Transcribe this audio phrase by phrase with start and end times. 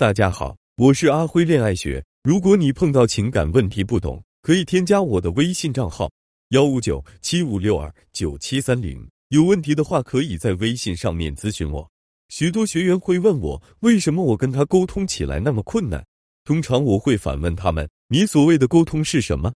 [0.00, 2.02] 大家好，我是阿辉恋爱学。
[2.22, 6.10] 如果你碰到情感问题不懂，可以添加我的微信账号
[6.52, 9.06] 幺五九七五六二九七三零。
[9.28, 11.86] 有问题的话，可以在微信上面咨询我。
[12.30, 16.02] 许多学员会问我，为什么我跟他沟通起来那么困难？
[16.46, 19.52] 通常我会反问他们：你所谓的沟通是什么？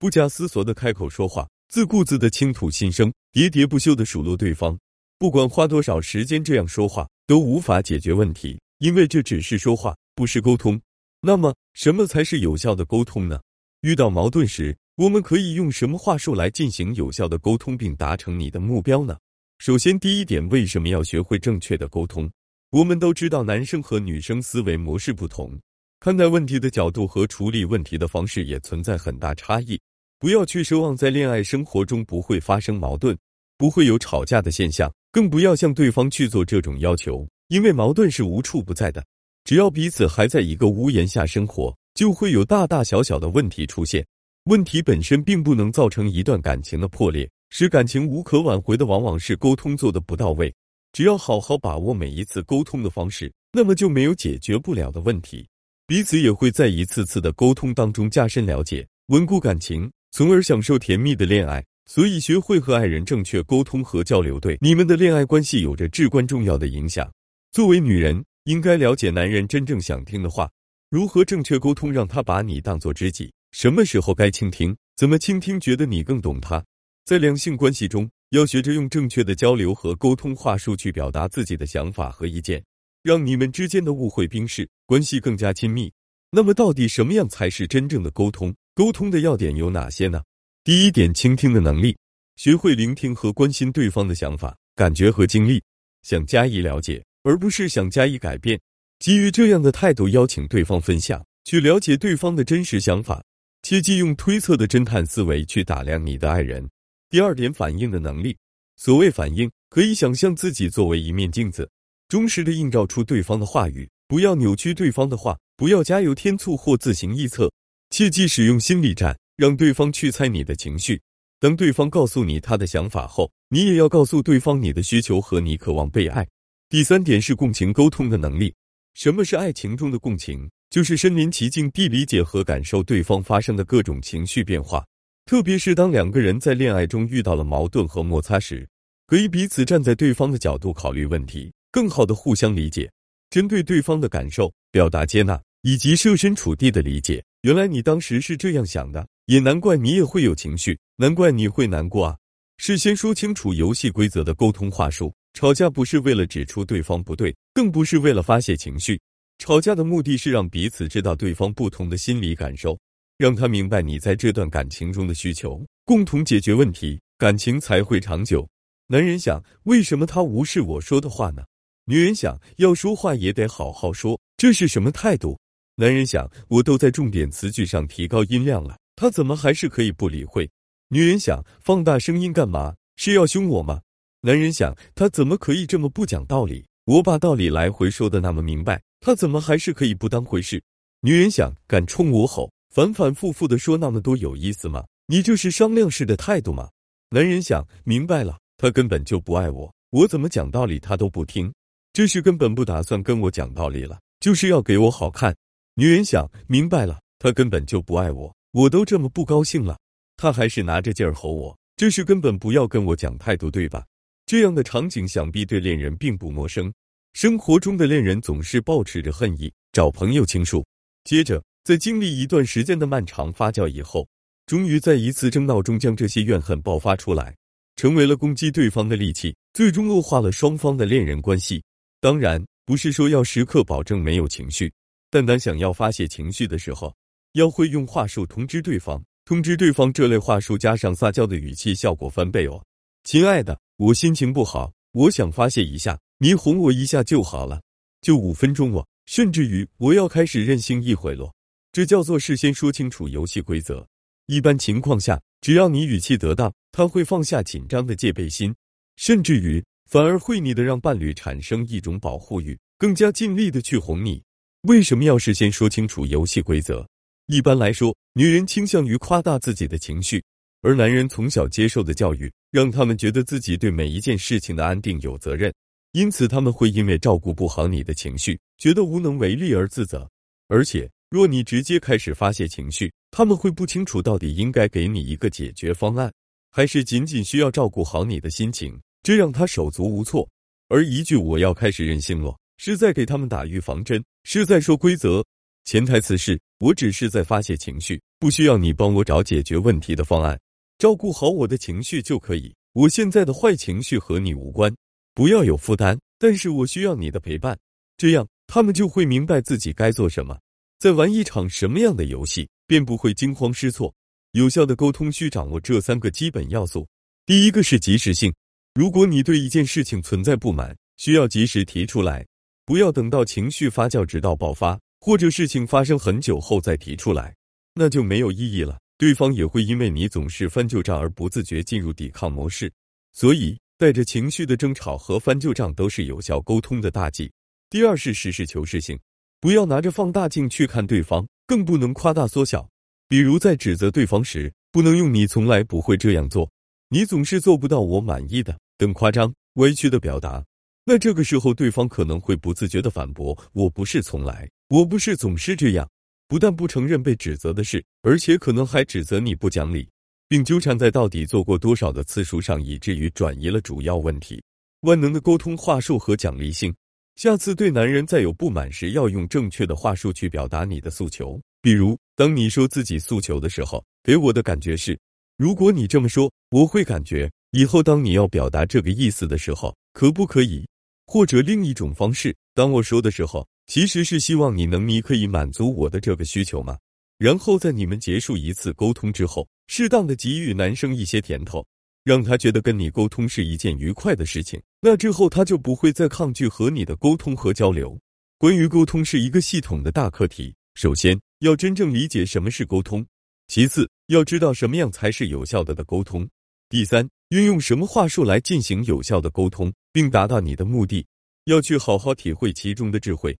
[0.00, 4.76] 不假思索的开口说话，自顾自的倾吐心声，喋喋不休的数落对方，
[5.16, 8.58] 不管花多少时间这样说话，都无法解决问题。
[8.78, 10.80] 因为这只是说话，不是沟通。
[11.20, 13.40] 那么，什么才是有效的沟通呢？
[13.80, 19.16] 遇到矛盾时，我们可以用什么话术来进行有效的沟通，并达成你的目标呢？
[19.58, 22.30] 首先，第一点，为什么要学会正确的沟通？
[22.70, 25.58] 我们都知道，男生和女生思维模式不同，
[26.00, 29.80] 看待问题的角度和处理问题的方式也存在很大差异。
[30.18, 33.16] 不要去奢望在恋爱生活中不会发生矛盾，
[33.56, 37.26] 不会有吵架的现象，更不要向对方去做这种要求。
[37.48, 39.04] 因为矛盾是无处不在的，
[39.44, 44.04] 只要彼此还在一个屋檐下生活，就会有大大小小的问题出现。
[44.44, 50.52] 问题本身并不能造成一段感情的破裂，使感情无可挽回的往往是沟通做的不到位。
[50.92, 55.46] 只要好好把握每一次沟通的方式，那么就没有解决不了的问题，
[55.86, 61.64] 彼此也会在一次次的沟通当中加深了解，稳固感情，从而享受甜蜜的恋爱。
[61.88, 67.08] 所以，学会和爱人正确沟通和交流，对你们的恋爱关系有着至关重要的影响。
[67.56, 70.46] 作为女人，应该了解男人真正想听的话，
[70.90, 73.32] 如何正确沟通，让他把你当做知己。
[73.50, 76.62] 什么时候该倾听，怎么倾听，觉得你更懂他。
[77.06, 82.62] 在两性关系中，要学着用正确的交流和沟通话术去表达自己的想法和意见，
[83.02, 85.90] 让你们之间的误会冰释，关系更加亲密。
[86.30, 88.54] 那么，到底什么样才是真正的沟通？
[88.74, 90.22] 沟通的要点有哪些呢？
[90.62, 91.96] 第一点，倾听的能力，
[92.36, 95.62] 学会聆听和关心对方的想法、感觉和经历，
[96.02, 97.02] 想加以了解。
[97.26, 98.56] 而不是想加以改变，
[99.00, 103.20] 基于这样的态度邀请对方分享，去了解对方的真实想法，
[103.62, 106.64] 切忌用推测的侦探思维去打量你的爱人。
[107.10, 108.36] 第二点，反应的能力。
[108.76, 111.68] 所谓反应，可以想象自己作为一面镜子，
[112.06, 117.52] 忠实的映照出对方的话语，不要扭曲对方的话，不要加油添醋或自行臆测，
[117.90, 121.00] 切忌使用心理战，让对方去猜你的情绪。
[121.40, 126.24] 当对方告诉你他的想法后，你也要告诉对方你的需求和你渴望被爱。
[126.68, 128.52] 第三点是共情沟通的能力。
[128.94, 130.50] 什么是爱情中的共情？
[130.68, 134.84] 就是身临其境地理解和感受对方发生的各种情绪变化。
[135.26, 138.68] 特别是当两个人在恋爱中遇到了矛盾和摩擦时，
[139.06, 142.90] 可以彼此站在对方的角度考虑问题，更好的互相理解，
[143.30, 147.24] 针对对方的感受表达接纳，以及设身处地的理解。
[147.42, 152.16] 原来你当时是这样想的，也难怪你也会有情绪，难怪你会难过啊！
[152.58, 155.14] 事先说清楚游戏规则的沟通话术。
[155.36, 158.98] 吵架不是为了指出对方不对，更不是为了发泄情绪。
[159.36, 162.74] 吵架的目的是让彼此知道对方不同的心理感受，
[163.18, 168.48] 让他明白你在这段感情中的需求，共同解决问题，感情才会长久。
[168.86, 171.42] 男人想，为什么他无视我说的话呢？
[171.84, 175.38] 女人想要说话也得好好说，这是什么态度？
[175.74, 180.48] 男人想，我都在重点词句上提高音量了，他怎么还是可以不理会？
[180.88, 182.74] 女人想，放大声音干嘛？
[182.96, 183.82] 是要凶我吗？
[184.26, 186.66] 男人想，他怎么可以这么不讲道理？
[186.86, 190.60] 我把道理来回说的那么明白，他怎么还是可以不当回事？
[191.02, 194.84] 女人想，敢冲我吼，反反复复的说那么多有意思吗？
[195.06, 196.68] 你这是商量式的态度吗？
[197.10, 201.54] 男人想，明白了，他根本就不爱我，我怎么讲道理他都不听，
[201.92, 205.36] 这是根本不打算跟我讲道理了，就是要给我好看。
[205.74, 209.78] 女人想，明白了，他根本就不爱我，我都这么不高兴了，
[210.16, 213.84] 他还是拿着劲儿吼我，这是根本不要跟我讲态度，对吧？
[214.26, 216.72] 这样的场景想必对恋人并不陌生。
[217.12, 220.66] 生活中的恋人总是保持着恨意，找朋友倾诉。
[221.04, 224.06] 接着，在经历一段时间的漫长发酵以后，
[224.46, 227.36] 终于在一次争闹中将这些怨恨爆发出来，
[227.76, 231.62] 成为了攻击对方的利器，最终恶化了双方的恋人关系。
[232.00, 234.72] 当然，不是说要时刻保证没有情绪，
[235.08, 236.92] 但当想要发泄情绪的时候，
[237.34, 239.00] 要会用话术通知对方。
[239.24, 242.60] 通知对方这类话术加上撒娇的语气，效果翻倍哦。
[243.06, 243.56] 亲爱的。
[243.76, 247.62] 我心情不好，我想发泄一下，你哄我一下就好了，
[248.00, 251.32] 就五分钟哦，甚至于我要开始任性一回了。
[251.70, 253.86] 这叫做事先说清楚游戏规则。
[254.26, 258.52] 一般情况下，只要你语气得当，他会放下紧张的戒备心，
[258.96, 264.20] 甚至于反而会你的让伴侣产生一种保护欲，更加尽力的去哄你。
[264.62, 266.84] 为什么要事先说清楚游戏规则？
[267.28, 270.20] 一般来说，女人倾向于夸大自己的情绪。
[270.66, 275.54] 而男人从小接受的教育，让他们觉得自己对每一件事情的安定有责任，
[275.92, 280.10] 因此他们会因为照顾不好你的情绪，觉得无能为力而自责。
[280.48, 286.12] 而且，若你直接开始发泄情绪，他们会不清楚到底应该给你一个解决方案，
[286.50, 290.28] 还是仅仅需要照顾好你的心情，这让他手足无措。
[290.68, 295.24] 而一句“我要开始任性了”，是在给他们打预防针，是在说规则。
[295.64, 300.36] 潜台词是我只是在发泄情绪，不需要你帮我找解决问题的方案，
[300.78, 302.54] 照顾好我的情绪就可以。
[302.72, 304.74] 我现在的坏情绪和你无关，
[305.14, 305.98] 不要有负担。
[306.18, 307.58] 但是我需要你的陪伴，
[307.96, 310.38] 这样他们就会明白自己该做什么，
[310.78, 313.92] 在玩一场什么样的游戏，便不会惊慌失措。
[314.32, 316.86] 有效的沟通需掌握这三个基本要素。
[317.24, 318.32] 第一个是及时性，
[318.74, 322.26] 如果你对一件事情存在不满，需要及时提出来，
[322.66, 327.34] 不要等到情绪发酵直到爆发，或者事情发生很久后再提出来，
[327.74, 328.78] 那就没有意义了。
[328.98, 332.72] 对方也会因为你总是翻旧账而不自觉进入抵抗模式，
[333.12, 333.56] 所以。
[333.78, 337.30] 带着情绪的争吵和翻旧账都是有效沟通的大忌。
[337.68, 338.98] 第二是实事求是性，
[339.38, 342.66] 不要拿着放大镜去看对方，更不能夸大缩小。
[343.06, 346.50] 比如在指责对方时，不能用“你从来不会这样做
[346.88, 350.42] ”“你总是做不到我满意的”等夸张委屈的表达。
[350.86, 355.86] 那这个时候，对方可能会不自觉的反驳：“我不是从来，我不是总是这样。”
[356.28, 359.88] 不但不承认被指责的事，而且可能还指责你不讲理。
[360.28, 364.42] 并纠缠在到底做过多少的次数上，以至于转移了主要问题。
[364.80, 366.74] 万能的沟通话术和奖励性，
[367.14, 371.40] 下次对男人再有不满时，要用正确的话术去表达你的诉求。
[371.62, 374.98] 比如，当你说自己诉求的时候，给我的感觉是，
[375.36, 380.66] 如果你这么说，我会感觉以后当你要表达这个意思的时候，可不可以？
[381.06, 386.78] 或者另一种方式，当我说的时候，其实是希望你能，你可以满足我的这个需求吗？
[387.18, 389.48] 然后在你们结束一次沟通之后。
[389.68, 391.66] 适当的给予男生一些甜头，
[392.04, 397.98] 让他觉得跟你沟通是一件愉快的事情，那之后他就不会再抗拒和你的沟通和交流。
[398.38, 403.04] 关于沟通是一个系统的大课题，首先要真正理解什么是沟通，
[403.48, 406.28] 其次要知道什么样才是有效的的沟通，
[406.68, 411.04] 第三运用什么话术来进行有效的沟通，并达到你的目的，
[411.46, 413.36] 要去好好体会其中的智慧。